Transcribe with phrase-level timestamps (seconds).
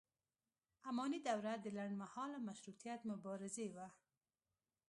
[0.89, 3.87] اماني دوره د لنډ مهاله مشروطیت مبارزې وه.